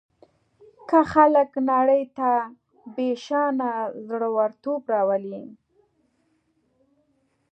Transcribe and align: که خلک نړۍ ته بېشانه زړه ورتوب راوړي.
که 0.89 0.99
خلک 1.13 1.49
نړۍ 1.71 2.03
ته 2.17 2.29
بېشانه 2.95 3.69
زړه 4.07 4.27
ورتوب 4.37 4.81
راوړي. 4.93 5.43